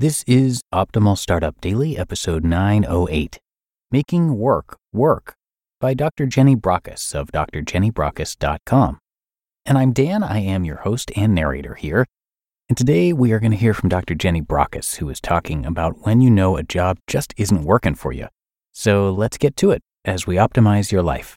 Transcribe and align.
This 0.00 0.24
is 0.26 0.62
Optimal 0.72 1.18
Startup 1.18 1.60
Daily, 1.60 1.98
episode 1.98 2.42
908 2.42 3.38
Making 3.90 4.38
Work 4.38 4.78
Work 4.94 5.34
by 5.78 5.92
Dr. 5.92 6.24
Jenny 6.24 6.56
Brockis 6.56 7.14
of 7.14 7.30
drjennybrockis.com. 7.32 8.98
And 9.66 9.76
I'm 9.76 9.92
Dan, 9.92 10.22
I 10.22 10.38
am 10.38 10.64
your 10.64 10.76
host 10.76 11.12
and 11.16 11.34
narrator 11.34 11.74
here. 11.74 12.06
And 12.70 12.78
today 12.78 13.12
we 13.12 13.32
are 13.32 13.40
going 13.40 13.50
to 13.50 13.58
hear 13.58 13.74
from 13.74 13.90
Dr. 13.90 14.14
Jenny 14.14 14.40
Brockis, 14.40 14.96
who 14.96 15.10
is 15.10 15.20
talking 15.20 15.66
about 15.66 16.06
when 16.06 16.22
you 16.22 16.30
know 16.30 16.56
a 16.56 16.62
job 16.62 16.96
just 17.06 17.34
isn't 17.36 17.64
working 17.64 17.94
for 17.94 18.10
you. 18.10 18.28
So 18.72 19.10
let's 19.10 19.36
get 19.36 19.54
to 19.56 19.70
it 19.70 19.82
as 20.06 20.26
we 20.26 20.36
optimize 20.36 20.90
your 20.90 21.02
life. 21.02 21.36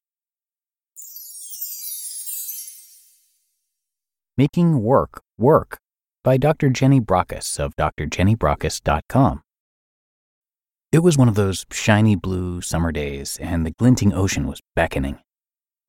Making 4.37 4.81
Work 4.81 5.21
Work 5.37 5.79
by 6.23 6.37
Dr. 6.37 6.69
Jenny 6.69 7.01
Brockis 7.01 7.59
of 7.59 7.75
drjennybrockis.com. 7.75 9.41
It 10.91 10.99
was 10.99 11.17
one 11.17 11.27
of 11.27 11.35
those 11.35 11.65
shiny 11.71 12.15
blue 12.15 12.61
summer 12.61 12.91
days, 12.91 13.37
and 13.41 13.65
the 13.65 13.71
glinting 13.71 14.13
ocean 14.13 14.47
was 14.47 14.61
beckoning. 14.75 15.19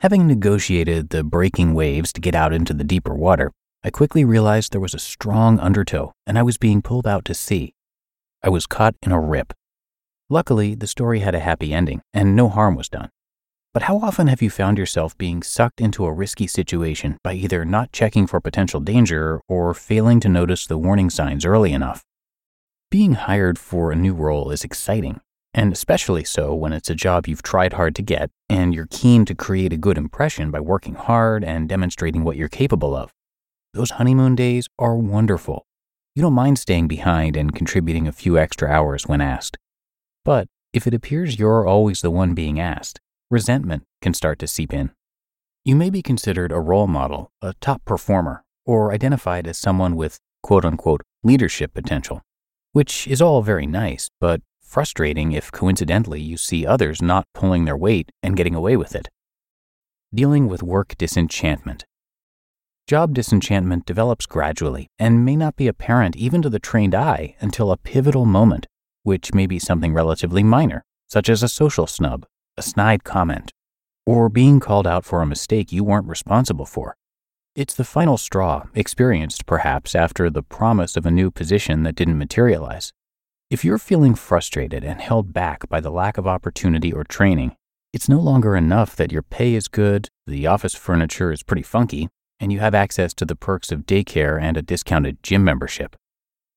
Having 0.00 0.26
negotiated 0.26 1.10
the 1.10 1.22
breaking 1.22 1.74
waves 1.74 2.12
to 2.14 2.20
get 2.20 2.34
out 2.34 2.52
into 2.52 2.74
the 2.74 2.84
deeper 2.84 3.14
water, 3.14 3.52
I 3.84 3.90
quickly 3.90 4.24
realized 4.24 4.72
there 4.72 4.80
was 4.80 4.94
a 4.94 4.98
strong 4.98 5.60
undertow 5.60 6.12
and 6.26 6.38
I 6.38 6.42
was 6.42 6.58
being 6.58 6.82
pulled 6.82 7.06
out 7.06 7.24
to 7.26 7.34
sea. 7.34 7.74
I 8.42 8.48
was 8.48 8.66
caught 8.66 8.96
in 9.02 9.12
a 9.12 9.20
rip. 9.20 9.52
Luckily, 10.28 10.74
the 10.74 10.86
story 10.86 11.20
had 11.20 11.34
a 11.34 11.40
happy 11.40 11.72
ending 11.72 12.00
and 12.12 12.34
no 12.34 12.48
harm 12.48 12.76
was 12.76 12.88
done. 12.88 13.10
But 13.74 13.82
how 13.82 13.98
often 13.98 14.28
have 14.28 14.40
you 14.40 14.50
found 14.50 14.78
yourself 14.78 15.18
being 15.18 15.42
sucked 15.42 15.80
into 15.80 16.04
a 16.04 16.12
risky 16.12 16.46
situation 16.46 17.18
by 17.24 17.34
either 17.34 17.64
not 17.64 17.90
checking 17.90 18.28
for 18.28 18.40
potential 18.40 18.78
danger 18.78 19.40
or 19.48 19.74
failing 19.74 20.20
to 20.20 20.28
notice 20.28 20.64
the 20.64 20.78
warning 20.78 21.10
signs 21.10 21.44
early 21.44 21.72
enough? 21.72 22.04
Being 22.88 23.14
hired 23.14 23.58
for 23.58 23.90
a 23.90 23.96
new 23.96 24.14
role 24.14 24.52
is 24.52 24.62
exciting, 24.62 25.20
and 25.52 25.72
especially 25.72 26.22
so 26.22 26.54
when 26.54 26.72
it's 26.72 26.88
a 26.88 26.94
job 26.94 27.26
you've 27.26 27.42
tried 27.42 27.72
hard 27.72 27.96
to 27.96 28.02
get 28.02 28.30
and 28.48 28.72
you're 28.72 28.86
keen 28.92 29.24
to 29.24 29.34
create 29.34 29.72
a 29.72 29.76
good 29.76 29.98
impression 29.98 30.52
by 30.52 30.60
working 30.60 30.94
hard 30.94 31.42
and 31.42 31.68
demonstrating 31.68 32.22
what 32.22 32.36
you're 32.36 32.48
capable 32.48 32.94
of. 32.94 33.12
Those 33.72 33.90
honeymoon 33.90 34.36
days 34.36 34.68
are 34.78 34.96
wonderful. 34.96 35.66
You 36.14 36.22
don't 36.22 36.32
mind 36.32 36.60
staying 36.60 36.86
behind 36.86 37.36
and 37.36 37.52
contributing 37.52 38.06
a 38.06 38.12
few 38.12 38.38
extra 38.38 38.70
hours 38.70 39.08
when 39.08 39.20
asked. 39.20 39.58
But 40.24 40.46
if 40.72 40.86
it 40.86 40.94
appears 40.94 41.40
you're 41.40 41.66
always 41.66 42.02
the 42.02 42.12
one 42.12 42.34
being 42.34 42.60
asked, 42.60 43.00
resentment 43.30 43.84
can 44.00 44.14
start 44.14 44.38
to 44.38 44.46
seep 44.46 44.72
in. 44.72 44.90
You 45.64 45.76
may 45.76 45.88
be 45.88 46.02
considered 46.02 46.52
a 46.52 46.60
role 46.60 46.86
model, 46.86 47.30
a 47.40 47.54
top 47.60 47.84
performer, 47.84 48.44
or 48.66 48.92
identified 48.92 49.46
as 49.46 49.56
someone 49.56 49.96
with 49.96 50.18
quote 50.42 50.64
unquote 50.64 51.00
leadership 51.22 51.72
potential, 51.72 52.20
which 52.72 53.06
is 53.08 53.22
all 53.22 53.40
very 53.42 53.66
nice, 53.66 54.10
but 54.20 54.42
frustrating 54.62 55.32
if 55.32 55.50
coincidentally 55.50 56.20
you 56.20 56.36
see 56.36 56.66
others 56.66 57.00
not 57.00 57.24
pulling 57.32 57.64
their 57.64 57.76
weight 57.76 58.10
and 58.22 58.36
getting 58.36 58.54
away 58.54 58.76
with 58.76 58.94
it. 58.94 59.08
Dealing 60.14 60.48
with 60.48 60.62
work 60.62 60.94
disenchantment. 60.98 61.86
Job 62.86 63.14
disenchantment 63.14 63.86
develops 63.86 64.26
gradually 64.26 64.88
and 64.98 65.24
may 65.24 65.34
not 65.34 65.56
be 65.56 65.66
apparent 65.66 66.14
even 66.16 66.42
to 66.42 66.50
the 66.50 66.58
trained 66.58 66.94
eye 66.94 67.36
until 67.40 67.72
a 67.72 67.78
pivotal 67.78 68.26
moment, 68.26 68.66
which 69.02 69.32
may 69.32 69.46
be 69.46 69.58
something 69.58 69.94
relatively 69.94 70.42
minor, 70.42 70.84
such 71.08 71.30
as 71.30 71.42
a 71.42 71.48
social 71.48 71.86
snub 71.86 72.26
a 72.56 72.62
snide 72.62 73.04
comment, 73.04 73.50
or 74.06 74.28
being 74.28 74.60
called 74.60 74.86
out 74.86 75.04
for 75.04 75.22
a 75.22 75.26
mistake 75.26 75.72
you 75.72 75.82
weren't 75.82 76.06
responsible 76.06 76.66
for. 76.66 76.94
It's 77.56 77.74
the 77.74 77.84
final 77.84 78.16
straw, 78.16 78.64
experienced 78.74 79.46
perhaps 79.46 79.94
after 79.94 80.28
the 80.28 80.42
promise 80.42 80.96
of 80.96 81.06
a 81.06 81.10
new 81.10 81.30
position 81.30 81.82
that 81.84 81.94
didn't 81.94 82.18
materialize. 82.18 82.92
If 83.50 83.64
you're 83.64 83.78
feeling 83.78 84.14
frustrated 84.14 84.84
and 84.84 85.00
held 85.00 85.32
back 85.32 85.68
by 85.68 85.80
the 85.80 85.90
lack 85.90 86.18
of 86.18 86.26
opportunity 86.26 86.92
or 86.92 87.04
training, 87.04 87.56
it's 87.92 88.08
no 88.08 88.18
longer 88.18 88.56
enough 88.56 88.96
that 88.96 89.12
your 89.12 89.22
pay 89.22 89.54
is 89.54 89.68
good, 89.68 90.08
the 90.26 90.46
office 90.46 90.74
furniture 90.74 91.30
is 91.30 91.44
pretty 91.44 91.62
funky, 91.62 92.08
and 92.40 92.52
you 92.52 92.58
have 92.58 92.74
access 92.74 93.14
to 93.14 93.24
the 93.24 93.36
perks 93.36 93.70
of 93.70 93.86
daycare 93.86 94.40
and 94.40 94.56
a 94.56 94.62
discounted 94.62 95.22
gym 95.22 95.44
membership. 95.44 95.94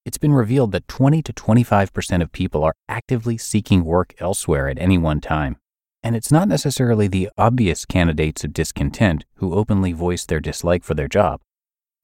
It's 0.06 0.18
been 0.18 0.34
revealed 0.34 0.72
that 0.72 0.88
20 0.88 1.22
to 1.22 1.34
25% 1.34 2.22
of 2.22 2.32
people 2.32 2.64
are 2.64 2.74
actively 2.88 3.38
seeking 3.38 3.84
work 3.84 4.16
elsewhere 4.20 4.68
at 4.68 4.80
any 4.80 4.98
one 4.98 5.22
time. 5.22 5.58
And 6.04 6.16
it's 6.16 6.32
not 6.32 6.48
necessarily 6.48 7.08
the 7.08 7.30
obvious 7.38 7.86
candidates 7.86 8.44
of 8.44 8.54
discontent 8.54 9.26
who 9.36 9.54
openly 9.54 9.94
voice 9.94 10.26
their 10.26 10.40
dislike 10.40 10.84
for 10.84 10.94
their 10.94 11.08
job. 11.08 11.42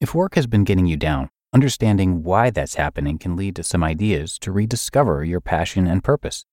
If 0.00 0.14
work 0.14 0.34
has 0.34 0.46
been 0.46 0.64
getting 0.64 0.86
you 0.86 0.96
down, 0.96 1.30
understanding 1.52 2.22
why 2.22 2.50
that's 2.50 2.74
happening 2.74 3.18
can 3.18 3.36
lead 3.36 3.56
to 3.56 3.62
some 3.62 3.84
ideas 3.84 4.38
to 4.40 4.52
rediscover 4.52 5.24
your 5.24 5.40
passion 5.40 5.86
and 5.86 6.02
purpose. 6.02 6.44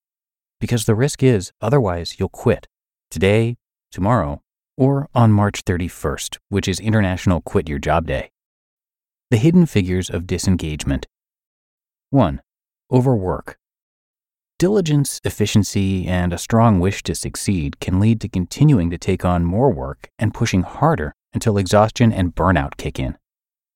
Because 0.59 0.85
the 0.85 0.95
risk 0.95 1.23
is, 1.23 1.51
otherwise, 1.59 2.19
you'll 2.19 2.29
quit 2.29 2.67
today, 3.09 3.57
tomorrow, 3.91 4.41
or 4.77 5.09
on 5.13 5.31
March 5.31 5.65
31st, 5.65 6.37
which 6.49 6.67
is 6.67 6.79
International 6.79 7.41
Quit 7.41 7.67
Your 7.67 7.79
Job 7.79 8.07
Day. 8.07 8.31
The 9.31 9.37
hidden 9.37 9.65
figures 9.65 10.09
of 10.09 10.27
disengagement. 10.27 11.07
1. 12.11 12.41
Overwork. 12.91 13.57
Diligence, 14.61 15.19
efficiency, 15.23 16.05
and 16.05 16.31
a 16.31 16.37
strong 16.37 16.79
wish 16.79 17.01
to 17.01 17.15
succeed 17.15 17.79
can 17.79 17.99
lead 17.99 18.21
to 18.21 18.29
continuing 18.29 18.91
to 18.91 18.97
take 18.99 19.25
on 19.25 19.43
more 19.43 19.71
work 19.71 20.11
and 20.19 20.35
pushing 20.35 20.61
harder 20.61 21.15
until 21.33 21.57
exhaustion 21.57 22.13
and 22.13 22.35
burnout 22.35 22.77
kick 22.77 22.99
in. 22.99 23.17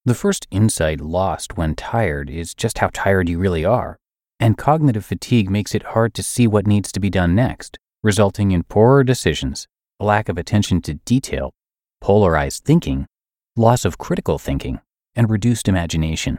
The 0.06 0.14
first 0.14 0.46
insight 0.52 1.02
lost 1.02 1.58
when 1.58 1.74
tired 1.74 2.30
is 2.30 2.54
just 2.54 2.78
how 2.78 2.92
tired 2.94 3.28
you 3.28 3.40
really 3.40 3.66
are, 3.66 3.98
and 4.40 4.60
cognitive 4.60 5.04
fatigue 5.04 5.50
makes 5.50 5.74
it 5.74 5.82
hard 5.98 6.14
to 6.14 6.22
see 6.22 6.46
what 6.46 6.68
needs 6.68 6.92
to 6.92 7.00
be 7.00 7.10
done 7.10 7.34
next, 7.34 7.80
resulting 8.04 8.52
in 8.52 8.62
poorer 8.62 9.04
decisions, 9.04 9.68
a 10.00 10.06
lack 10.06 10.30
of 10.30 10.38
attention 10.38 10.84
to 10.84 10.94
detail, 11.04 11.52
polarized 12.00 12.64
thinking, 12.64 13.08
loss 13.56 13.86
of 13.86 13.98
critical 13.98 14.38
thinking, 14.38 14.80
and 15.16 15.32
reduced 15.32 15.68
imagination. 15.68 16.38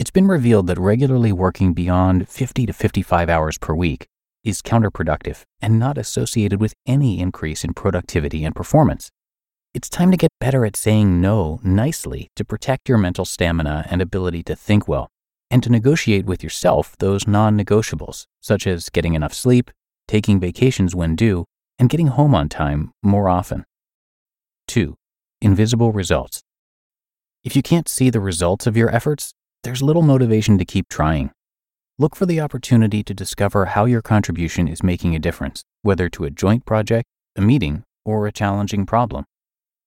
It's 0.00 0.10
been 0.10 0.28
revealed 0.28 0.66
that 0.68 0.78
regularly 0.78 1.30
working 1.30 1.74
beyond 1.74 2.26
50 2.26 2.64
to 2.64 2.72
55 2.72 3.28
hours 3.28 3.58
per 3.58 3.74
week 3.74 4.06
is 4.42 4.62
counterproductive 4.62 5.42
and 5.60 5.78
not 5.78 5.98
associated 5.98 6.58
with 6.58 6.72
any 6.86 7.20
increase 7.20 7.64
in 7.64 7.74
productivity 7.74 8.42
and 8.42 8.56
performance. 8.56 9.10
It's 9.74 9.90
time 9.90 10.10
to 10.10 10.16
get 10.16 10.30
better 10.40 10.64
at 10.64 10.74
saying 10.74 11.20
no 11.20 11.60
nicely 11.62 12.28
to 12.36 12.46
protect 12.46 12.88
your 12.88 12.96
mental 12.96 13.26
stamina 13.26 13.86
and 13.90 14.00
ability 14.00 14.42
to 14.44 14.56
think 14.56 14.88
well, 14.88 15.10
and 15.50 15.62
to 15.64 15.70
negotiate 15.70 16.24
with 16.24 16.42
yourself 16.42 16.96
those 16.96 17.26
non 17.26 17.58
negotiables, 17.58 18.24
such 18.40 18.66
as 18.66 18.88
getting 18.88 19.12
enough 19.12 19.34
sleep, 19.34 19.70
taking 20.08 20.40
vacations 20.40 20.94
when 20.94 21.14
due, 21.14 21.44
and 21.78 21.90
getting 21.90 22.06
home 22.06 22.34
on 22.34 22.48
time 22.48 22.90
more 23.02 23.28
often. 23.28 23.66
2. 24.66 24.96
Invisible 25.42 25.92
results. 25.92 26.40
If 27.44 27.54
you 27.54 27.60
can't 27.60 27.86
see 27.86 28.08
the 28.08 28.20
results 28.20 28.66
of 28.66 28.78
your 28.78 28.88
efforts, 28.94 29.34
there's 29.62 29.82
little 29.82 30.02
motivation 30.02 30.56
to 30.58 30.64
keep 30.64 30.88
trying. 30.88 31.30
Look 31.98 32.16
for 32.16 32.24
the 32.24 32.40
opportunity 32.40 33.02
to 33.02 33.12
discover 33.12 33.66
how 33.66 33.84
your 33.84 34.00
contribution 34.00 34.66
is 34.66 34.82
making 34.82 35.14
a 35.14 35.18
difference, 35.18 35.64
whether 35.82 36.08
to 36.10 36.24
a 36.24 36.30
joint 36.30 36.64
project, 36.64 37.06
a 37.36 37.42
meeting, 37.42 37.84
or 38.04 38.26
a 38.26 38.32
challenging 38.32 38.86
problem. 38.86 39.26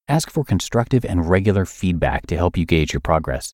Ask 0.07 0.29
for 0.29 0.44
constructive 0.44 1.03
and 1.03 1.28
regular 1.28 1.66
feedback 1.66 2.28
to 2.28 2.38
help 2.38 2.56
you 2.56 2.66
gauge 2.66 2.94
your 2.94 3.00
progress. 3.00 3.53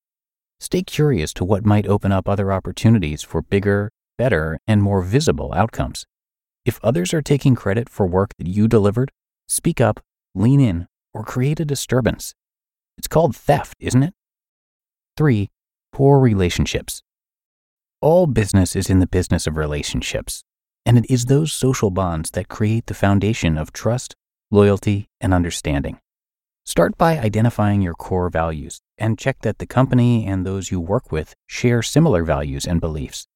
Stay 0.59 0.83
curious 0.83 1.33
to 1.35 1.45
what 1.45 1.65
might 1.65 1.87
open 1.87 2.11
up 2.11 2.27
other 2.27 2.51
opportunities 2.51 3.23
for 3.23 3.41
bigger, 3.41 3.89
better, 4.17 4.59
and 4.67 4.83
more 4.83 5.01
visible 5.01 5.53
outcomes. 5.53 6.05
If 6.65 6.81
others 6.83 7.13
are 7.13 7.21
taking 7.21 7.55
credit 7.55 7.87
for 7.87 8.05
work 8.05 8.31
that 8.37 8.47
you 8.47 8.67
delivered, 8.67 9.11
speak 9.47 9.79
up, 9.79 10.01
lean 10.35 10.59
in, 10.59 10.87
or 11.13 11.23
create 11.23 11.61
a 11.61 11.65
disturbance. 11.65 12.33
It's 12.97 13.07
called 13.07 13.37
theft, 13.37 13.75
isn't 13.79 14.03
it? 14.03 14.13
3 15.15 15.49
poor 15.91 16.19
relationships. 16.19 17.01
All 18.01 18.27
business 18.27 18.75
is 18.75 18.89
in 18.89 18.99
the 18.99 19.07
business 19.07 19.45
of 19.47 19.57
relationships, 19.57 20.43
and 20.85 20.97
it 20.97 21.05
is 21.09 21.25
those 21.25 21.51
social 21.51 21.91
bonds 21.91 22.31
that 22.31 22.47
create 22.47 22.85
the 22.87 22.93
foundation 22.93 23.57
of 23.57 23.73
trust, 23.73 24.15
loyalty, 24.51 25.07
and 25.19 25.33
understanding. 25.33 25.99
Start 26.65 26.97
by 26.97 27.17
identifying 27.17 27.81
your 27.81 27.95
core 27.95 28.29
values 28.29 28.79
and 28.97 29.17
check 29.17 29.41
that 29.41 29.57
the 29.57 29.65
company 29.65 30.25
and 30.25 30.45
those 30.45 30.71
you 30.71 30.79
work 30.79 31.11
with 31.11 31.33
share 31.47 31.81
similar 31.81 32.23
values 32.23 32.67
and 32.67 32.79
beliefs. 32.79 33.27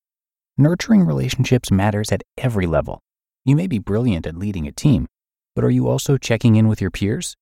Nurturing 0.58 1.04
relationships 1.04 1.72
matters 1.72 2.12
at 2.12 2.24
every 2.38 2.68
level. 2.68 3.00
You 3.44 3.56
may 3.56 3.68
be 3.68 3.80
brilliant 3.80 4.28
at 4.28 4.38
leading 4.38 4.68
a 4.68 4.72
team, 4.72 5.08
but 5.56 5.66
are 5.66 5.72
you 5.72 5.88
also 5.88 6.18
checking 6.18 6.56
in 6.56 6.68
with 6.68 6.80
your 6.80 6.92
peers? 6.92 7.36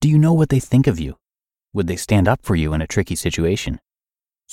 Do 0.00 0.08
you 0.08 0.18
know 0.18 0.34
what 0.34 0.50
they 0.50 0.60
think 0.60 0.86
of 0.86 1.00
you? 1.00 1.16
Would 1.72 1.86
they 1.86 1.96
stand 1.96 2.28
up 2.28 2.40
for 2.42 2.54
you 2.54 2.74
in 2.74 2.82
a 2.82 2.86
tricky 2.86 3.16
situation? 3.16 3.80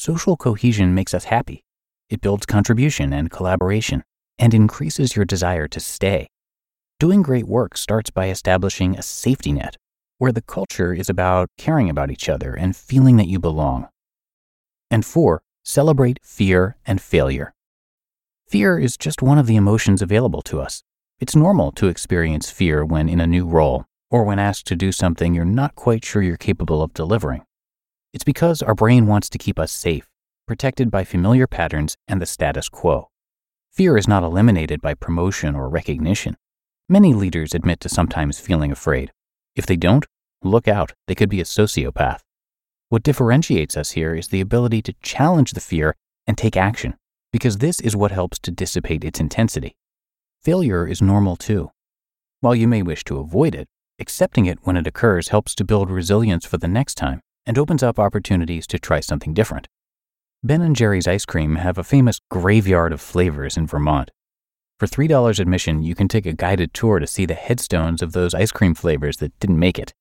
Social 0.01 0.38
cohesion 0.38 0.94
makes 0.94 1.13
us 1.13 1.25
happy. 1.25 1.66
It 2.10 2.22
builds 2.22 2.46
contribution 2.46 3.12
and 3.12 3.30
collaboration 3.30 4.01
and 4.38 4.54
increases 4.54 5.13
your 5.13 5.25
desire 5.25 5.68
to 5.68 5.80
stay. 5.81 6.30
Doing 7.01 7.22
great 7.22 7.50
work 7.50 7.75
starts 7.75 8.10
by 8.10 8.30
establishing 8.30 8.96
a 8.96 9.01
safety 9.01 9.51
net 9.51 9.75
where 10.18 10.31
the 10.31 10.42
culture 10.42 10.94
is 10.94 11.10
about 11.10 11.50
caring 11.57 11.90
about 11.90 12.12
each 12.12 12.30
other 12.30 12.54
and 12.54 12.78
feeling 12.78 13.18
that 13.18 13.28
you 13.28 13.40
belong. 13.40 13.90
And 14.90 15.06
four, 15.06 15.42
celebrate 15.66 16.19
fear 16.24 16.78
and 16.86 17.02
failure. 17.02 17.54
Fear 18.48 18.80
is 18.80 18.95
just 18.95 19.22
one 19.22 19.38
of 19.38 19.48
the 19.48 19.57
emotions 19.57 20.02
available 20.02 20.42
to 20.44 20.62
us. 20.62 20.81
It's 21.19 21.36
normal 21.36 21.74
to 21.74 21.90
experience 21.90 22.50
fear 22.50 22.86
when 22.86 23.10
in 23.10 23.19
a 23.19 23.28
new 23.28 23.45
role 23.45 23.84
or 24.10 24.24
when 24.24 24.40
asked 24.40 24.66
to 24.68 24.78
do 24.78 24.94
something 24.94 25.34
you're 25.34 25.44
not 25.44 25.75
quite 25.75 26.06
sure 26.06 26.22
you're 26.22 26.38
capable 26.38 26.81
of 26.81 26.94
delivering. 26.94 27.42
It's 28.12 28.24
because 28.24 28.64
our 28.64 28.74
brain 28.74 29.06
wants 29.06 29.30
to 29.30 29.38
keep 29.38 29.60
us 29.60 29.72
safe, 29.72 30.10
protected 30.48 30.90
by 30.90 31.04
familiar 31.04 31.46
patterns 31.46 31.96
and 32.08 32.20
the 32.20 32.26
status 32.26 32.68
quo. 32.68 33.10
Fear 33.72 33.98
is 33.98 34.08
not 34.08 34.24
eliminated 34.24 34.82
by 34.82 34.96
promotion 34.96 35.56
or 35.56 35.70
recognition. 35.70 36.36
Many 36.88 37.14
leaders 37.14 37.54
admit 37.54 37.80
to 37.82 37.90
sometimes 37.90 38.40
feeling 38.40 38.72
afraid. 38.72 39.12
If 39.56 39.68
they 39.68 39.76
don't, 39.76 40.08
look 40.42 40.68
out, 40.68 40.94
they 41.08 41.14
could 41.14 41.30
be 41.30 41.40
a 41.40 41.44
sociopath. 41.44 42.22
What 42.88 43.04
differentiates 43.04 43.78
us 43.78 43.92
here 43.92 44.16
is 44.16 44.30
the 44.30 44.42
ability 44.42 44.82
to 44.84 44.96
challenge 45.04 45.52
the 45.52 45.62
fear 45.62 45.96
and 46.26 46.36
take 46.36 46.58
action, 46.58 46.96
because 47.32 47.60
this 47.60 47.80
is 47.80 47.96
what 47.96 48.12
helps 48.12 48.40
to 48.40 48.52
dissipate 48.52 49.04
its 49.04 49.20
intensity. 49.20 49.76
Failure 50.42 50.88
is 50.88 51.00
normal 51.00 51.36
too. 51.36 51.70
While 52.42 52.56
you 52.56 52.68
may 52.68 52.82
wish 52.82 53.04
to 53.04 53.20
avoid 53.20 53.54
it, 53.54 53.68
accepting 54.00 54.48
it 54.48 54.58
when 54.64 54.78
it 54.78 54.88
occurs 54.88 55.28
helps 55.28 55.54
to 55.56 55.64
build 55.64 55.92
resilience 55.92 56.44
for 56.44 56.58
the 56.58 56.68
next 56.68 56.96
time 56.96 57.22
and 57.50 57.57
opens 57.57 57.81
up 57.81 57.98
opportunities 57.98 58.68
to 58.68 58.78
try 58.78 59.00
something 59.00 59.34
different. 59.34 59.68
Ben 60.44 60.62
and 60.62 60.75
Jerry's 60.75 61.07
ice 61.07 61.25
cream 61.25 61.56
have 61.56 61.80
a 61.80 61.84
famous 61.84 62.19
graveyard 62.30 62.94
of 62.94 63.01
flavors 63.01 63.57
in 63.57 63.66
Vermont. 63.66 64.12
For 64.78 64.86
$3 64.86 65.40
admission, 65.40 65.81
you 65.81 65.96
can 65.96 66.07
take 66.07 66.28
a 66.28 66.34
guided 66.34 66.75
tour 66.75 67.00
to 67.00 67.07
see 67.07 67.25
the 67.25 67.34
headstones 67.34 68.04
of 68.04 68.12
those 68.12 68.36
ice 68.36 68.51
cream 68.51 68.75
flavors 68.75 69.18
that 69.18 69.38
didn't 69.40 69.57
make 69.57 69.80
it. 69.80 69.96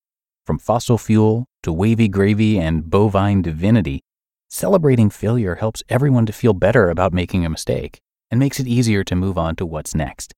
From 0.44 0.58
fossil 0.58 0.98
fuel 0.98 1.46
to 1.62 1.72
wavy 1.72 2.06
gravy 2.06 2.58
and 2.58 2.90
bovine 2.90 3.40
divinity, 3.40 4.02
celebrating 4.50 5.08
failure 5.08 5.54
helps 5.54 5.82
everyone 5.88 6.26
to 6.26 6.34
feel 6.34 6.52
better 6.52 6.90
about 6.90 7.14
making 7.14 7.46
a 7.46 7.50
mistake 7.50 7.98
and 8.30 8.38
makes 8.38 8.60
it 8.60 8.66
easier 8.66 9.02
to 9.04 9.16
move 9.16 9.38
on 9.38 9.56
to 9.56 9.64
what's 9.64 9.94
next. 9.94 10.34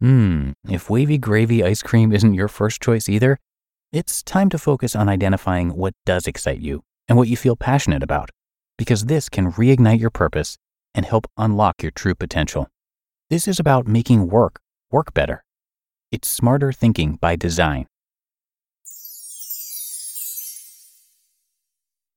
Hmm, 0.00 0.52
if 0.70 0.88
wavy 0.88 1.18
gravy 1.18 1.64
ice 1.64 1.82
cream 1.82 2.12
isn't 2.12 2.34
your 2.34 2.48
first 2.48 2.80
choice 2.80 3.08
either, 3.08 3.40
it's 3.92 4.22
time 4.22 4.48
to 4.50 4.58
focus 4.58 4.96
on 4.96 5.08
identifying 5.08 5.76
what 5.76 5.94
does 6.04 6.26
excite 6.26 6.60
you 6.60 6.82
and 7.08 7.16
what 7.16 7.28
you 7.28 7.36
feel 7.36 7.54
passionate 7.54 8.02
about, 8.02 8.30
because 8.76 9.04
this 9.04 9.28
can 9.28 9.52
reignite 9.52 10.00
your 10.00 10.10
purpose 10.10 10.58
and 10.94 11.06
help 11.06 11.26
unlock 11.36 11.82
your 11.82 11.92
true 11.92 12.14
potential. 12.14 12.68
This 13.30 13.46
is 13.46 13.60
about 13.60 13.86
making 13.86 14.28
work 14.28 14.60
work 14.90 15.14
better. 15.14 15.44
It's 16.10 16.28
smarter 16.28 16.72
thinking 16.72 17.16
by 17.20 17.36
design. 17.36 17.86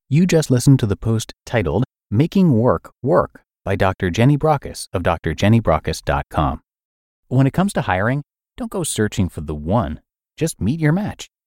You 0.08 0.26
just 0.26 0.50
listened 0.50 0.80
to 0.80 0.88
the 0.88 0.96
post 0.96 1.34
titled 1.46 1.84
Making 2.10 2.54
Work 2.54 2.92
Work 3.04 3.44
by 3.64 3.76
Dr. 3.76 4.10
Jenny 4.10 4.38
Brockis 4.38 4.88
of 4.92 5.04
drjennybrockis.com. 5.04 6.62
When 7.28 7.46
it 7.46 7.54
comes 7.54 7.74
to 7.74 7.82
hiring, 7.82 8.24
don't 8.58 8.72
go 8.72 8.84
searching 8.84 9.30
for 9.30 9.42
the 9.42 9.54
one. 9.54 10.02
Just 10.36 10.60
meet 10.60 10.80
your 10.80 10.94
match 10.94 11.30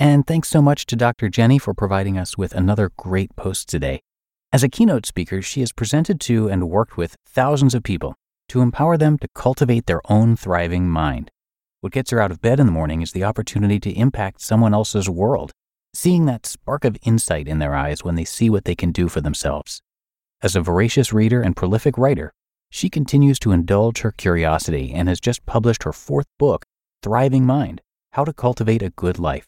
And 0.00 0.26
thanks 0.26 0.48
so 0.48 0.60
much 0.60 0.86
to 0.86 0.96
Dr. 0.96 1.28
Jenny 1.28 1.58
for 1.58 1.72
providing 1.72 2.18
us 2.18 2.36
with 2.36 2.52
another 2.52 2.90
great 2.96 3.34
post 3.36 3.68
today. 3.68 4.00
As 4.52 4.62
a 4.62 4.68
keynote 4.68 5.06
speaker, 5.06 5.40
she 5.40 5.60
has 5.60 5.72
presented 5.72 6.20
to 6.22 6.48
and 6.48 6.68
worked 6.68 6.96
with 6.96 7.16
thousands 7.26 7.74
of 7.74 7.82
people 7.82 8.16
to 8.48 8.60
empower 8.60 8.96
them 8.96 9.18
to 9.18 9.28
cultivate 9.34 9.86
their 9.86 10.00
own 10.10 10.36
thriving 10.36 10.88
mind. 10.88 11.30
What 11.80 11.92
gets 11.92 12.10
her 12.10 12.20
out 12.20 12.30
of 12.30 12.40
bed 12.40 12.60
in 12.60 12.66
the 12.66 12.72
morning 12.72 13.02
is 13.02 13.12
the 13.12 13.24
opportunity 13.24 13.78
to 13.80 13.92
impact 13.92 14.40
someone 14.40 14.74
else's 14.74 15.08
world, 15.08 15.52
seeing 15.92 16.26
that 16.26 16.46
spark 16.46 16.84
of 16.84 16.96
insight 17.02 17.46
in 17.46 17.58
their 17.58 17.74
eyes 17.74 18.02
when 18.02 18.14
they 18.14 18.24
see 18.24 18.50
what 18.50 18.64
they 18.64 18.74
can 18.74 18.90
do 18.90 19.08
for 19.08 19.20
themselves. 19.20 19.80
As 20.42 20.56
a 20.56 20.60
voracious 20.60 21.12
reader 21.12 21.40
and 21.40 21.56
prolific 21.56 21.96
writer, 21.96 22.32
she 22.70 22.90
continues 22.90 23.38
to 23.40 23.52
indulge 23.52 24.00
her 24.00 24.10
curiosity 24.10 24.92
and 24.92 25.08
has 25.08 25.20
just 25.20 25.46
published 25.46 25.84
her 25.84 25.92
fourth 25.92 26.26
book, 26.38 26.64
Thriving 27.02 27.46
Mind 27.46 27.80
How 28.12 28.24
to 28.24 28.32
Cultivate 28.32 28.82
a 28.82 28.90
Good 28.90 29.18
Life. 29.18 29.46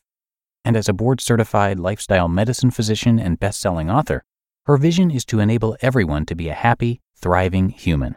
And 0.67 0.77
as 0.77 0.89
a 0.89 0.93
board 0.93 1.21
certified 1.21 1.79
lifestyle 1.79 2.27
medicine 2.27 2.73
physician 2.73 3.21
and 3.21 3.39
best 3.39 3.61
selling 3.61 3.89
author, 3.89 4.25
her 4.65 4.77
vision 4.77 5.13
is 5.13 5.25
to 5.27 5.39
enable 5.39 5.77
everyone 5.81 6.27
to 6.27 6.35
be 6.35 6.49
a 6.49 6.55
happy, 6.55 7.01
thriving 7.15 7.69
human. 7.69 8.17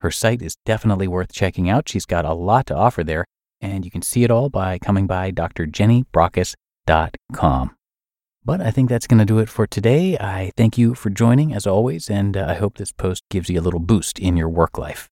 Her 0.00 0.10
site 0.10 0.42
is 0.42 0.56
definitely 0.66 1.06
worth 1.06 1.32
checking 1.32 1.70
out. 1.70 1.88
She's 1.88 2.04
got 2.04 2.24
a 2.24 2.34
lot 2.34 2.66
to 2.66 2.74
offer 2.74 3.04
there, 3.04 3.26
and 3.60 3.84
you 3.84 3.92
can 3.92 4.02
see 4.02 4.24
it 4.24 4.30
all 4.32 4.50
by 4.50 4.80
coming 4.80 5.06
by 5.06 5.30
drjennybrockis.com. 5.30 7.76
But 8.44 8.60
I 8.60 8.72
think 8.72 8.88
that's 8.88 9.06
going 9.06 9.20
to 9.20 9.24
do 9.24 9.38
it 9.38 9.48
for 9.48 9.68
today. 9.68 10.18
I 10.18 10.50
thank 10.56 10.76
you 10.76 10.96
for 10.96 11.10
joining 11.10 11.54
as 11.54 11.64
always, 11.64 12.10
and 12.10 12.36
uh, 12.36 12.46
I 12.48 12.54
hope 12.54 12.76
this 12.76 12.90
post 12.90 13.22
gives 13.30 13.48
you 13.48 13.60
a 13.60 13.62
little 13.62 13.78
boost 13.78 14.18
in 14.18 14.36
your 14.36 14.48
work 14.48 14.78
life. 14.78 15.08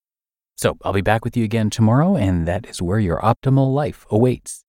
So 0.56 0.78
I'll 0.82 0.92
be 0.92 1.00
back 1.00 1.24
with 1.24 1.36
you 1.36 1.44
again 1.44 1.70
tomorrow, 1.70 2.16
and 2.16 2.48
that 2.48 2.66
is 2.66 2.82
where 2.82 2.98
your 2.98 3.20
optimal 3.20 3.72
life 3.72 4.04
awaits. 4.10 4.64